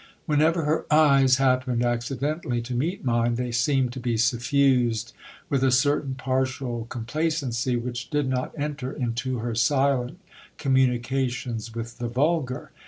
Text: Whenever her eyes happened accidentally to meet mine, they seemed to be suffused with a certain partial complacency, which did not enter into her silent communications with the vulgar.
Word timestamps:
Whenever 0.25 0.63
her 0.63 0.87
eyes 0.91 1.35
happened 1.37 1.85
accidentally 1.85 2.59
to 2.59 2.73
meet 2.73 3.05
mine, 3.05 3.35
they 3.35 3.51
seemed 3.51 3.93
to 3.93 3.99
be 3.99 4.17
suffused 4.17 5.13
with 5.47 5.63
a 5.63 5.69
certain 5.69 6.15
partial 6.15 6.85
complacency, 6.89 7.75
which 7.75 8.09
did 8.09 8.27
not 8.27 8.51
enter 8.57 8.91
into 8.91 9.37
her 9.37 9.53
silent 9.53 10.19
communications 10.57 11.75
with 11.75 11.99
the 11.99 12.07
vulgar. 12.07 12.71